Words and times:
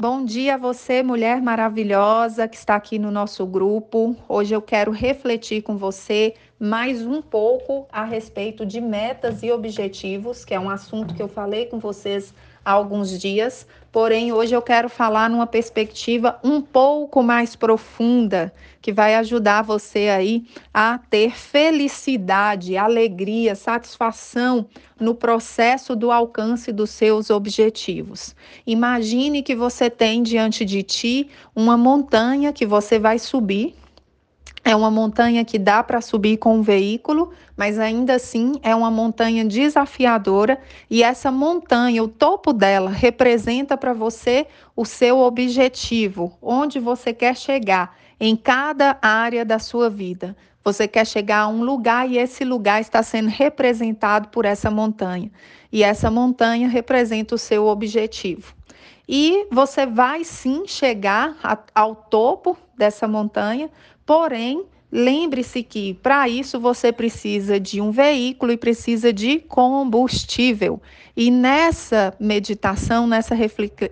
Bom 0.00 0.24
dia 0.24 0.54
a 0.54 0.56
você, 0.56 1.02
mulher 1.02 1.42
maravilhosa 1.42 2.46
que 2.46 2.56
está 2.56 2.76
aqui 2.76 3.00
no 3.00 3.10
nosso 3.10 3.44
grupo. 3.44 4.14
Hoje 4.28 4.54
eu 4.54 4.62
quero 4.62 4.92
refletir 4.92 5.60
com 5.60 5.76
você 5.76 6.34
mais 6.56 7.04
um 7.04 7.20
pouco 7.20 7.84
a 7.90 8.04
respeito 8.04 8.64
de 8.64 8.80
metas 8.80 9.42
e 9.42 9.50
objetivos, 9.50 10.44
que 10.44 10.54
é 10.54 10.60
um 10.60 10.70
assunto 10.70 11.16
que 11.16 11.20
eu 11.20 11.26
falei 11.26 11.66
com 11.66 11.80
vocês 11.80 12.32
há 12.64 12.72
alguns 12.72 13.18
dias, 13.18 13.66
porém 13.90 14.32
hoje 14.32 14.54
eu 14.54 14.62
quero 14.62 14.88
falar 14.88 15.28
numa 15.30 15.46
perspectiva 15.46 16.38
um 16.42 16.60
pouco 16.60 17.22
mais 17.22 17.56
profunda, 17.56 18.52
que 18.80 18.92
vai 18.92 19.14
ajudar 19.16 19.62
você 19.62 20.08
aí 20.08 20.46
a 20.72 20.98
ter 21.10 21.36
felicidade, 21.36 22.76
alegria, 22.76 23.54
satisfação 23.54 24.66
no 24.98 25.14
processo 25.14 25.96
do 25.96 26.10
alcance 26.10 26.72
dos 26.72 26.90
seus 26.90 27.30
objetivos. 27.30 28.34
Imagine 28.66 29.42
que 29.42 29.54
você 29.54 29.90
tem 29.90 30.22
diante 30.22 30.64
de 30.64 30.82
ti 30.82 31.28
uma 31.54 31.76
montanha 31.76 32.52
que 32.52 32.66
você 32.66 32.98
vai 32.98 33.18
subir 33.18 33.74
é 34.68 34.76
uma 34.76 34.90
montanha 34.90 35.46
que 35.46 35.58
dá 35.58 35.82
para 35.82 35.98
subir 36.02 36.36
com 36.36 36.58
um 36.58 36.62
veículo, 36.62 37.32
mas 37.56 37.78
ainda 37.78 38.16
assim 38.16 38.60
é 38.62 38.74
uma 38.74 38.90
montanha 38.90 39.42
desafiadora 39.42 40.60
e 40.90 41.02
essa 41.02 41.32
montanha, 41.32 42.04
o 42.04 42.06
topo 42.06 42.52
dela, 42.52 42.90
representa 42.90 43.78
para 43.78 43.94
você 43.94 44.46
o 44.76 44.84
seu 44.84 45.20
objetivo, 45.20 46.36
onde 46.42 46.78
você 46.78 47.14
quer 47.14 47.34
chegar 47.34 47.96
em 48.20 48.36
cada 48.36 48.98
área 49.00 49.42
da 49.42 49.58
sua 49.58 49.88
vida. 49.88 50.36
Você 50.62 50.86
quer 50.86 51.06
chegar 51.06 51.44
a 51.44 51.48
um 51.48 51.62
lugar 51.62 52.06
e 52.06 52.18
esse 52.18 52.44
lugar 52.44 52.78
está 52.78 53.02
sendo 53.02 53.30
representado 53.30 54.28
por 54.28 54.44
essa 54.44 54.70
montanha. 54.70 55.30
E 55.72 55.82
essa 55.82 56.10
montanha 56.10 56.68
representa 56.68 57.34
o 57.34 57.38
seu 57.38 57.66
objetivo. 57.68 58.57
E 59.08 59.46
você 59.50 59.86
vai 59.86 60.22
sim 60.22 60.66
chegar 60.66 61.36
ao 61.74 61.94
topo 61.94 62.58
dessa 62.76 63.08
montanha, 63.08 63.70
Porém, 64.08 64.64
lembre-se 64.90 65.62
que 65.62 65.92
para 65.92 66.26
isso 66.26 66.58
você 66.58 66.90
precisa 66.90 67.60
de 67.60 67.78
um 67.78 67.90
veículo 67.90 68.52
e 68.52 68.56
precisa 68.56 69.12
de 69.12 69.38
combustível. 69.38 70.80
E 71.14 71.30
nessa 71.30 72.14
meditação, 72.18 73.06
nessa 73.06 73.36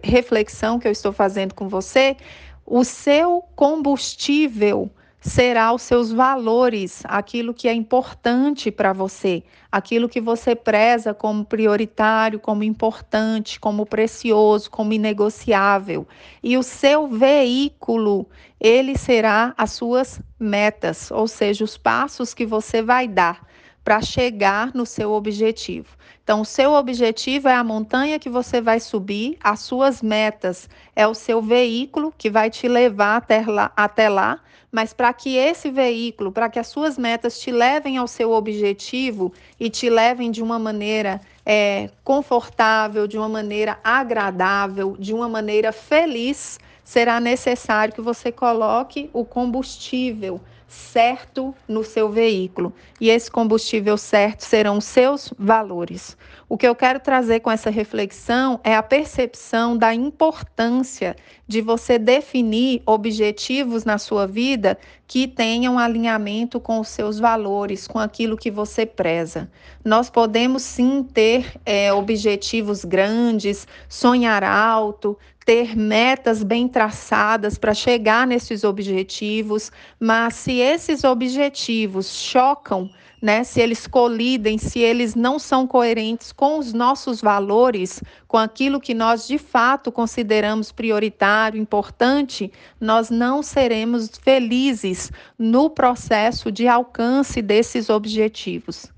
reflexão 0.03 0.79
que 0.79 0.89
eu 0.89 0.93
estou 0.93 1.13
fazendo 1.13 1.53
com 1.53 1.69
você, 1.69 2.17
o 2.65 2.83
seu 2.83 3.45
combustível 3.55 4.91
será 5.27 5.73
os 5.73 5.83
seus 5.83 6.13
valores, 6.13 7.03
aquilo 7.05 7.53
que 7.53 7.67
é 7.69 7.75
importante 7.75 8.71
para 8.71 8.93
você, 8.93 9.43
aquilo 9.71 10.09
que 10.09 10.21
você 10.21 10.55
preza 10.55 11.13
como 11.13 11.45
prioritário, 11.45 12.39
como 12.39 12.63
importante, 12.63 13.59
como 13.59 13.85
precioso, 13.85 14.71
como 14.71 14.93
inegociável. 14.93 16.07
E 16.43 16.57
o 16.57 16.63
seu 16.63 17.09
veículo, 17.09 18.29
ele 18.61 18.97
será 18.97 19.53
as 19.59 19.73
suas 19.73 20.21
metas, 20.39 21.11
ou 21.11 21.27
seja, 21.27 21.65
os 21.65 21.77
passos 21.77 22.33
que 22.33 22.47
você 22.47 22.81
vai 22.81 23.09
dar 23.09 23.46
para 23.87 24.03
chegar 24.03 24.75
no 24.75 24.85
seu 24.85 25.13
objetivo. 25.13 25.97
Então, 26.25 26.41
o 26.41 26.45
seu 26.45 26.73
objetivo 26.73 27.47
é 27.47 27.55
a 27.55 27.63
montanha 27.63 28.19
que 28.19 28.29
você 28.29 28.61
vai 28.61 28.81
subir, 28.81 29.39
as 29.41 29.61
suas 29.61 30.03
metas 30.03 30.69
é 30.97 31.07
o 31.07 31.15
seu 31.15 31.41
veículo 31.41 32.13
que 32.19 32.29
vai 32.29 32.51
te 32.51 32.67
levar 32.67 33.19
até 33.19 33.47
lá, 33.47 33.71
até 33.77 34.09
lá 34.09 34.41
mas 34.73 34.93
para 34.93 35.13
que 35.13 35.37
esse 35.37 35.71
veículo, 35.71 36.33
para 36.33 36.51
que 36.51 36.59
as 36.59 36.67
suas 36.67 36.99
metas 36.99 37.39
te 37.41 37.51
levem 37.53 37.97
ao 37.97 38.09
seu 38.09 38.33
objetivo 38.33 39.33
e 39.59 39.71
te 39.71 39.89
levem 39.89 40.31
de 40.31 40.43
uma 40.43 40.59
maneira 40.59 41.21
é, 41.47 41.89
confortável, 42.05 43.07
de 43.07 43.17
uma 43.17 43.29
maneira 43.29 43.79
agradável, 43.83 44.97
de 44.99 45.15
uma 45.15 45.29
maneira 45.29 45.73
feliz, 45.73 46.59
será 46.85 47.21
necessário 47.21 47.95
que 47.95 48.03
você 48.03 48.31
coloque 48.31 49.09
o 49.15 49.25
combustível 49.25 50.41
certo 50.69 51.55
no 51.69 51.85
seu 51.85 52.11
veículo. 52.11 52.73
E 53.01 53.11
esse 53.11 53.31
combustível 53.31 53.97
certo 53.97 54.41
serão 54.41 54.81
seus 54.81 55.33
valores. 55.39 56.17
O 56.49 56.57
que 56.57 56.67
eu 56.67 56.75
quero 56.75 57.01
trazer 57.01 57.41
com 57.41 57.51
essa 57.51 57.71
reflexão 57.71 58.61
é 58.63 58.75
a 58.75 58.83
percepção 58.83 59.77
da 59.77 59.95
importância 59.95 61.17
de 61.47 61.61
você 61.61 61.99
definir 61.99 62.83
objetivos 62.85 63.85
na 63.85 63.99
sua 63.99 64.27
vida 64.27 64.77
que 65.07 65.29
tenham 65.29 65.79
alinhamento 65.79 66.59
com 66.59 66.81
os 66.81 66.89
seus 66.89 67.19
valores, 67.19 67.87
com 67.87 67.99
aquilo 67.99 68.37
que 68.37 68.51
você 68.51 68.85
preza. 68.85 69.51
Nós 69.85 70.11
podemos 70.11 70.63
sim 70.63 71.05
ter 71.05 71.55
é, 71.65 71.93
objetivos 71.93 72.85
grandes, 72.85 73.67
sonhar 73.89 74.43
alto, 74.43 75.17
ter 75.47 75.77
metas 75.77 76.43
bem 76.43 76.67
traçadas 76.67 77.57
para 77.57 77.73
chegar 77.73 78.27
nesses 78.27 78.65
objetivos, 78.65 79.71
mas 79.99 80.35
se 80.35 80.55
esses 80.55 81.05
objetivos 81.05 82.13
chocam, 82.13 82.91
né, 83.23 83.45
se 83.45 83.61
eles 83.61 83.87
colidem, 83.87 84.59
se 84.59 84.81
eles 84.81 85.15
não 85.15 85.39
são 85.39 85.65
coerentes 85.65 86.33
com 86.33 86.59
os 86.59 86.73
nossos 86.73 87.21
valores, 87.21 88.03
com 88.27 88.37
aquilo 88.37 88.81
que 88.81 88.93
nós 88.93 89.29
de 89.29 89.39
fato 89.39 89.93
consideramos 89.93 90.73
prioritário, 90.73 91.61
importante, 91.61 92.51
nós 92.81 93.09
não 93.09 93.41
seremos 93.41 94.11
felizes 94.21 95.13
no 95.39 95.71
processo 95.71 96.51
de 96.51 96.67
alcance 96.67 97.41
desses 97.41 97.89
objetivos 97.89 98.96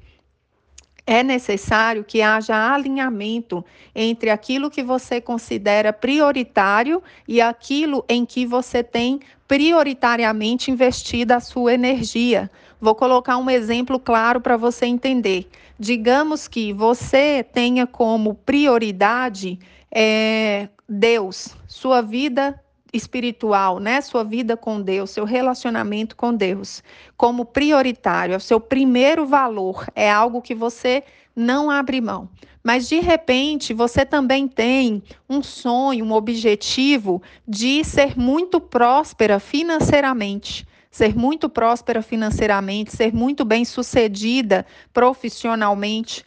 é 1.09 1.23
necessário 1.23 2.05
que 2.05 2.21
haja 2.21 2.55
alinhamento 2.55 3.65
entre 3.95 4.29
aquilo 4.29 4.71
que 4.71 4.83
você 4.83 5.23
considera 5.23 5.91
prioritário 5.91 7.03
e 7.27 7.41
aquilo 7.41 8.05
em 8.07 8.27
que 8.27 8.45
você 8.45 8.83
tem 8.83 9.19
prioritariamente 9.49 10.71
investido 10.71 11.33
a 11.33 11.41
sua 11.41 11.73
energia. 11.73 12.51
Vou 12.79 12.95
colocar 12.95 13.39
um 13.39 13.49
exemplo 13.49 13.99
claro 13.99 14.39
para 14.39 14.59
você 14.59 14.85
entender. 14.85 15.49
Digamos 15.81 16.47
que 16.47 16.75
você 16.75 17.43
tenha 17.43 17.87
como 17.87 18.35
prioridade 18.35 19.59
é, 19.91 20.69
Deus, 20.87 21.57
sua 21.67 22.03
vida 22.03 22.61
espiritual, 22.93 23.79
né, 23.79 24.01
sua 24.01 24.25
vida 24.25 24.57
com 24.57 24.81
Deus, 24.81 25.11
seu 25.11 25.25
relacionamento 25.25 26.17
com 26.17 26.35
Deus, 26.35 26.83
como 27.17 27.45
prioritário, 27.45 28.35
é 28.35 28.37
o 28.37 28.41
seu 28.41 28.61
primeiro 28.61 29.27
valor, 29.27 29.87
é 29.95 30.11
algo 30.11 30.43
que 30.43 30.55
você 30.55 31.03
não 31.35 31.71
abre 31.71 32.01
mão. 32.01 32.29
Mas 32.63 32.89
de 32.89 33.01
repente, 33.01 33.73
você 33.73 34.05
também 34.05 34.49
tem 34.49 35.03
um 35.29 35.43
sonho, 35.43 36.05
um 36.05 36.13
objetivo 36.13 37.23
de 37.47 37.85
ser 37.85 38.19
muito 38.19 38.61
próspera 38.61 39.39
financeiramente 39.39 40.67
ser 40.91 41.15
muito 41.15 41.49
próspera 41.49 42.03
financeiramente, 42.03 42.97
ser 42.97 43.13
muito 43.13 43.45
bem 43.45 43.65
sucedida 43.65 44.67
profissionalmente, 44.93 46.25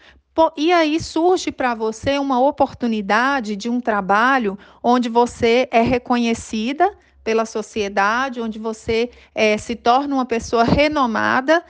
e 0.56 0.72
aí 0.72 1.00
surge 1.00 1.52
para 1.52 1.76
você 1.76 2.18
uma 2.18 2.40
oportunidade 2.40 3.56
de 3.56 3.70
um 3.70 3.82
trabalho 3.82 4.58
onde 4.82 5.10
você 5.10 5.68
é 5.72 5.82
reconhecida 5.82 6.92
pela 7.24 7.46
sociedade, 7.46 8.42
onde 8.42 8.58
você 8.58 9.10
é, 9.36 9.58
se 9.58 9.76
torna 9.76 10.16
uma 10.16 10.26
pessoa 10.26 10.64
renomada 10.64 11.64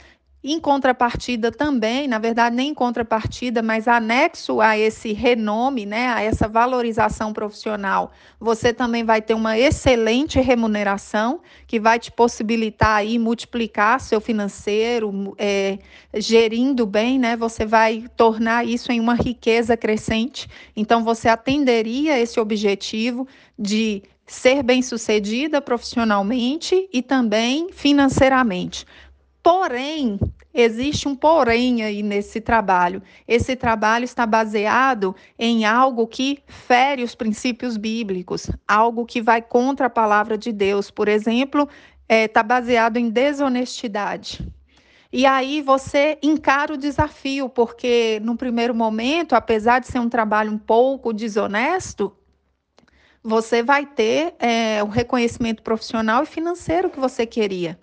em 0.43 0.59
contrapartida 0.59 1.51
também, 1.51 2.07
na 2.07 2.17
verdade, 2.17 2.55
nem 2.55 2.69
em 2.69 2.73
contrapartida, 2.73 3.61
mas 3.61 3.87
anexo 3.87 4.59
a 4.59 4.75
esse 4.75 5.13
renome, 5.13 5.85
né, 5.85 6.07
a 6.07 6.21
essa 6.23 6.47
valorização 6.47 7.31
profissional, 7.31 8.11
você 8.39 8.73
também 8.73 9.03
vai 9.03 9.21
ter 9.21 9.35
uma 9.35 9.57
excelente 9.57 10.39
remuneração 10.39 11.41
que 11.67 11.79
vai 11.79 11.99
te 11.99 12.11
possibilitar 12.11 12.97
aí 12.97 13.19
multiplicar 13.19 13.99
seu 13.99 14.19
financeiro, 14.19 15.35
é, 15.37 15.77
gerindo 16.15 16.87
bem, 16.87 17.19
né? 17.19 17.37
Você 17.37 17.65
vai 17.65 18.05
tornar 18.17 18.65
isso 18.65 18.91
em 18.91 18.99
uma 18.99 19.13
riqueza 19.13 19.77
crescente. 19.77 20.49
Então, 20.75 21.03
você 21.03 21.29
atenderia 21.29 22.19
esse 22.19 22.39
objetivo 22.39 23.27
de 23.57 24.01
ser 24.25 24.63
bem-sucedida 24.63 25.61
profissionalmente 25.61 26.89
e 26.91 27.01
também 27.01 27.67
financeiramente. 27.71 28.85
Porém, 29.43 30.19
existe 30.53 31.07
um 31.07 31.15
porém 31.15 31.81
aí 31.83 32.03
nesse 32.03 32.39
trabalho. 32.39 33.01
Esse 33.27 33.55
trabalho 33.55 34.05
está 34.05 34.25
baseado 34.25 35.15
em 35.37 35.65
algo 35.65 36.05
que 36.05 36.39
fere 36.45 37.03
os 37.03 37.15
princípios 37.15 37.75
bíblicos, 37.75 38.51
algo 38.67 39.05
que 39.05 39.21
vai 39.21 39.41
contra 39.41 39.87
a 39.87 39.89
palavra 39.89 40.37
de 40.37 40.51
Deus. 40.51 40.91
Por 40.91 41.07
exemplo, 41.07 41.67
está 42.07 42.15
é, 42.15 42.27
tá 42.27 42.43
baseado 42.43 42.97
em 42.97 43.09
desonestidade. 43.09 44.47
E 45.13 45.25
aí 45.25 45.61
você 45.61 46.17
encara 46.23 46.73
o 46.73 46.77
desafio, 46.77 47.49
porque 47.49 48.21
no 48.23 48.37
primeiro 48.37 48.73
momento, 48.73 49.33
apesar 49.33 49.79
de 49.79 49.87
ser 49.87 49.99
um 49.99 50.07
trabalho 50.07 50.51
um 50.51 50.57
pouco 50.57 51.11
desonesto, 51.11 52.15
você 53.23 53.61
vai 53.61 53.85
ter 53.85 54.33
é, 54.39 54.83
o 54.83 54.87
reconhecimento 54.87 55.61
profissional 55.61 56.23
e 56.23 56.25
financeiro 56.25 56.89
que 56.89 56.99
você 56.99 57.25
queria. 57.25 57.79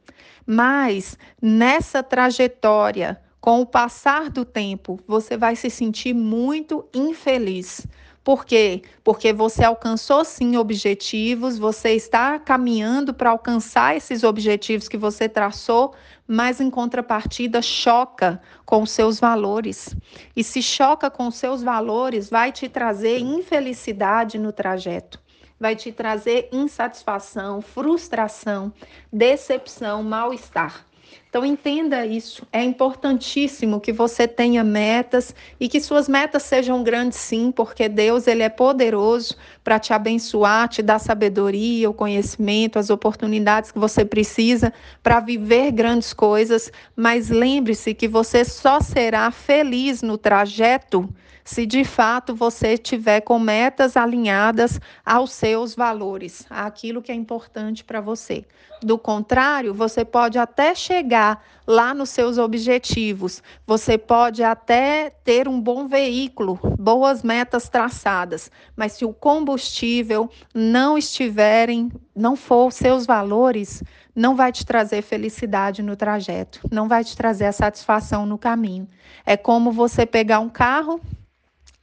Mas 0.47 1.17
nessa 1.41 2.03
trajetória, 2.03 3.21
com 3.41 3.61
o 3.61 3.67
passar 3.67 4.31
do 4.31 4.45
tempo, 4.45 4.99
você 5.07 5.37
vai 5.37 5.55
se 5.55 5.71
sentir 5.71 6.15
muito 6.15 6.85
infeliz, 6.93 7.87
Por 8.25 8.45
quê? 8.45 8.83
Porque 9.03 9.33
você 9.33 9.65
alcançou 9.65 10.23
sim 10.23 10.57
objetivos, 10.59 11.59
você 11.59 11.93
está 11.95 12.39
caminhando 12.39 13.15
para 13.15 13.31
alcançar 13.31 13.97
esses 13.97 14.23
objetivos 14.23 14.87
que 14.87 14.99
você 14.99 15.31
traçou, 15.31 15.95
mas 16.27 16.61
em 16.61 16.69
contrapartida 16.69 17.63
choca 17.63 18.39
com 18.67 18.83
os 18.83 18.91
seus 18.91 19.19
valores. 19.19 19.97
E 20.37 20.45
se 20.45 20.61
choca 20.63 21.11
com 21.11 21.29
os 21.29 21.37
seus 21.37 21.63
valores, 21.63 22.29
vai 22.29 22.53
te 22.53 22.69
trazer 22.69 23.19
infelicidade 23.19 24.39
no 24.39 24.53
trajeto 24.53 25.19
vai 25.59 25.75
te 25.77 25.93
trazer 25.93 26.49
insatisfação, 26.53 27.61
frustração, 27.61 28.73
decepção, 29.13 30.03
mal-estar. 30.03 30.87
Então 31.29 31.45
entenda 31.45 32.07
isso. 32.07 32.47
É 32.51 32.63
importantíssimo 32.63 33.81
que 33.81 33.93
você 33.93 34.27
tenha 34.27 34.65
metas 34.65 35.35
e 35.61 35.69
que 35.69 35.79
suas 35.79 36.09
metas 36.09 36.43
sejam 36.43 36.83
grandes 36.83 37.19
sim, 37.19 37.53
porque 37.53 37.87
Deus 37.87 38.27
ele 38.27 38.43
é 38.43 38.49
poderoso 38.49 39.37
para 39.63 39.79
te 39.79 39.93
abençoar, 39.93 40.69
te 40.69 40.83
dar 40.83 40.99
sabedoria, 40.99 41.91
o 41.91 41.95
conhecimento, 41.95 42.79
as 42.79 42.89
oportunidades 42.89 43.71
que 43.71 43.79
você 43.79 44.07
precisa 44.07 44.73
para 45.03 45.21
viver 45.21 45.71
grandes 45.71 46.15
coisas, 46.15 46.73
mas 46.97 47.29
lembre-se 47.29 47.93
que 47.93 48.09
você 48.09 48.43
só 48.43 48.81
será 48.81 49.31
feliz 49.31 50.01
no 50.01 50.17
trajeto 50.17 51.09
se 51.49 51.65
de 51.65 51.83
fato 51.83 52.35
você 52.35 52.77
tiver 52.77 53.23
com 53.23 53.39
metas 53.39 53.97
alinhadas 53.97 54.79
aos 55.05 55.33
seus 55.33 55.75
valores, 55.75 56.45
àquilo 56.51 57.01
que 57.01 57.11
é 57.11 57.15
importante 57.15 57.83
para 57.83 58.03
você. 58.03 58.45
Do 58.83 58.99
contrário, 58.99 59.73
você 59.73 60.05
pode 60.05 60.39
até 60.39 60.75
chegar 60.75 61.18
lá 61.67 61.93
nos 61.93 62.11
seus 62.11 62.39
objetivos, 62.39 63.43
você 63.67 63.99
pode 63.99 64.43
até 64.43 65.11
ter 65.23 65.47
um 65.47 65.61
bom 65.61 65.87
veículo, 65.87 66.59
boas 66.79 67.23
metas 67.23 67.69
traçadas, 67.69 68.51
mas 68.75 68.93
se 68.93 69.05
o 69.05 69.13
combustível 69.13 70.31
não 70.55 70.97
estiverem, 70.97 71.91
não 72.17 72.37
for 72.37 72.73
seus 72.73 73.05
valores, 73.05 73.83
não 74.15 74.35
vai 74.35 74.51
te 74.51 74.65
trazer 74.65 75.03
felicidade 75.03 75.83
no 75.83 75.95
trajeto, 75.95 76.61
não 76.73 76.89
vai 76.89 77.05
te 77.05 77.17
trazer 77.17 77.45
a 77.45 77.53
satisfação 77.53 78.25
no 78.25 78.39
caminho. 78.39 78.89
É 79.27 79.37
como 79.37 79.71
você 79.71 80.07
pegar 80.07 80.41
um 80.41 80.49
carro 80.49 81.01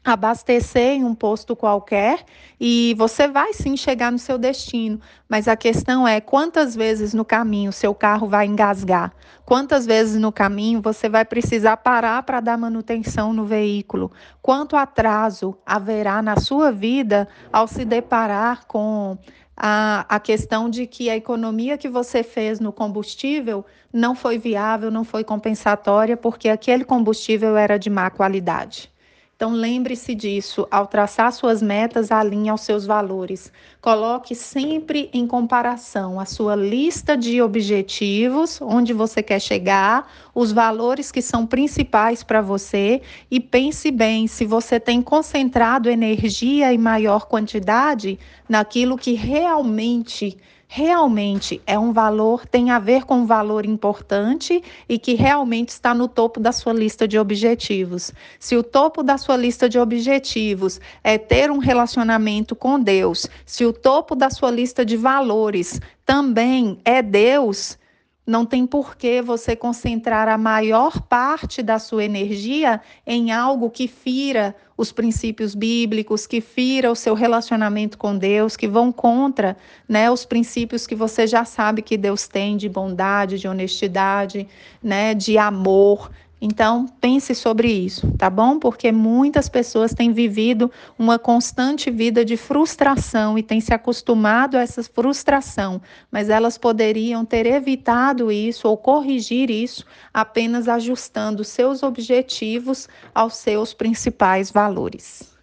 abastecer 0.06 0.92
em 0.92 1.04
um 1.04 1.16
posto 1.16 1.56
qualquer 1.56 2.24
e 2.62 2.94
você 2.96 3.28
vai 3.28 3.54
sim 3.54 3.76
chegar 3.76 4.12
no 4.12 4.20
seu 4.20 4.38
destino, 4.38 5.02
mas 5.28 5.48
a 5.48 5.56
questão 5.56 6.08
é 6.08 6.22
quantas 6.22 6.76
vezes 6.76 7.12
no 7.12 7.26
caminho 7.26 7.74
seu 7.74 7.96
carro 7.96 8.30
vai 8.30 8.46
engasgar, 8.46 9.12
quantas 9.44 9.84
vezes 9.84 10.22
no 10.22 10.32
caminho 10.32 10.80
você 10.80 11.10
vai 11.10 11.26
precisar 11.26 11.78
parar 11.78 12.22
para 12.22 12.40
dar 12.40 12.56
manutenção 12.56 13.34
no 13.34 13.46
veículo, 13.46 14.12
quanto 14.44 14.76
atraso 14.76 15.58
haverá 15.66 16.22
na 16.22 16.40
sua 16.40 16.72
vida 16.72 17.28
ao 17.52 17.68
se 17.68 17.84
deparar 17.84 18.68
com 18.68 19.18
a, 19.58 20.06
a 20.08 20.20
questão 20.20 20.70
de 20.70 20.86
que 20.86 21.10
a 21.10 21.16
economia 21.16 21.80
que 21.80 21.90
você 21.90 22.22
fez 22.22 22.60
no 22.60 22.72
combustível 22.72 23.66
não 23.92 24.14
foi 24.14 24.38
viável, 24.38 24.92
não 24.92 25.04
foi 25.04 25.24
compensatória, 25.24 26.16
porque 26.16 26.50
aquele 26.50 26.84
combustível 26.84 27.58
era 27.58 27.80
de 27.80 27.90
má 27.90 28.12
qualidade. 28.12 28.94
Então 29.36 29.52
lembre-se 29.52 30.16
disso, 30.16 30.66
ao 30.72 30.88
traçar 30.88 31.30
suas 31.34 31.62
metas, 31.62 32.10
alinhe 32.10 32.48
aos 32.48 32.62
seus 32.62 32.86
valores. 32.86 33.52
Coloque 33.82 34.34
sempre 34.34 35.10
em 35.12 35.28
comparação 35.28 36.22
a 36.22 36.26
sua 36.26 36.56
lista 36.56 37.18
de 37.18 37.42
objetivos, 37.42 38.62
onde 38.62 38.94
você 38.94 39.22
quer 39.22 39.42
chegar, 39.42 40.10
os 40.34 40.54
valores 40.54 41.12
que 41.12 41.22
são 41.22 41.46
principais 41.46 42.24
para 42.24 42.42
você 42.42 43.02
e 43.30 43.42
pense 43.42 43.92
bem 43.92 44.26
se 44.26 44.46
você 44.46 44.80
tem 44.80 45.02
concentrado 45.02 45.90
energia 45.90 46.74
em 46.74 46.78
maior 46.78 47.26
quantidade 47.26 48.18
naquilo 48.48 48.98
que 48.98 49.12
realmente 49.12 50.38
realmente 50.76 51.62
é 51.66 51.80
um 51.80 51.94
valor, 51.94 52.46
tem 52.46 52.70
a 52.70 52.80
ver 52.80 53.06
com 53.06 53.20
um 53.20 53.26
valor 53.26 53.66
importante 53.66 54.62
e 54.90 55.00
que 55.00 55.14
realmente 55.14 55.70
está 55.70 55.94
no 55.94 56.06
topo 56.06 56.38
da 56.38 56.52
sua 56.52 56.74
lista 56.74 57.08
de 57.08 57.18
objetivos. 57.18 58.12
Se 58.42 58.58
o 58.58 58.62
topo 58.62 59.02
da 59.02 59.18
sua 59.18 59.38
lista 59.38 59.70
de 59.70 59.80
objetivos 59.80 60.82
é 61.02 61.18
ter 61.18 61.50
um 61.50 61.60
relacionamento 61.60 62.58
com 62.58 62.78
Deus, 62.78 63.26
se 63.46 63.66
o 63.66 63.72
topo 63.72 64.18
da 64.18 64.30
sua 64.30 64.52
lista 64.52 64.84
de 64.84 64.98
valores 64.98 65.80
também 66.06 66.78
é 66.84 67.02
Deus, 67.02 67.78
não 68.26 68.46
tem 68.46 68.66
por 68.66 68.96
que 68.96 69.22
você 69.22 69.56
concentrar 69.56 70.28
a 70.28 70.38
maior 70.38 71.02
parte 71.02 71.62
da 71.62 71.78
sua 71.78 72.04
energia 72.04 72.82
em 73.06 73.32
algo 73.32 73.70
que 73.70 73.88
fira 73.88 74.56
os 74.78 74.92
princípios 74.92 75.56
bíblicos, 75.56 76.28
que 76.28 76.42
fira 76.42 76.92
o 76.92 76.96
seu 76.96 77.14
relacionamento 77.14 77.98
com 77.98 78.18
Deus, 78.18 78.58
que 78.58 78.68
vão 78.68 78.92
contra 78.92 79.56
né, 79.88 80.10
os 80.12 80.26
princípios 80.26 80.86
que 80.86 80.96
você 80.96 81.26
já 81.28 81.46
sabe 81.46 81.82
que 81.82 81.98
Deus 81.98 82.28
tem 82.28 82.58
de 82.58 82.68
bondade, 82.68 83.40
de 83.40 83.48
honestidade, 83.48 84.48
né, 84.84 85.14
de 85.14 85.38
amor, 85.38 86.10
então, 86.42 86.86
pense 87.00 87.34
sobre 87.34 87.72
isso, 87.72 88.12
tá 88.18 88.30
bom? 88.30 88.60
Porque 88.60 88.92
muitas 88.92 89.48
pessoas 89.48 89.94
têm 89.94 90.12
vivido 90.12 90.70
uma 91.00 91.18
constante 91.18 91.90
vida 91.90 92.26
de 92.26 92.36
frustração 92.36 93.38
e 93.38 93.44
têm 93.44 93.62
se 93.62 93.74
acostumado 93.74 94.56
a 94.56 94.62
essa 94.62 94.84
frustração, 94.84 95.82
mas 96.12 96.30
elas 96.30 96.58
poderiam 96.58 97.24
ter 97.24 97.46
evitado 97.46 98.32
isso 98.32 98.68
ou 98.68 98.76
corrigir 98.76 99.50
isso 99.50 99.86
apenas 100.14 100.68
ajustando 100.68 101.44
seus 101.44 101.84
objetivos 101.84 102.90
aos 103.14 103.36
seus 103.36 103.74
principais 103.74 104.52
valores. 104.52 105.35